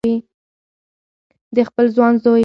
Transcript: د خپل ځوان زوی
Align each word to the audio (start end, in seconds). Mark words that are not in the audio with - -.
د 1.55 1.57
خپل 1.69 1.85
ځوان 1.95 2.13
زوی 2.23 2.39